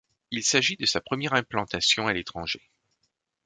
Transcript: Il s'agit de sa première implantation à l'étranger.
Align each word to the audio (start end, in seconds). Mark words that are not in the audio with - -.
Il 0.31 0.43
s'agit 0.43 0.77
de 0.77 0.87
sa 0.87 0.99
première 0.99 1.33
implantation 1.35 2.07
à 2.07 2.13
l'étranger. 2.13 2.59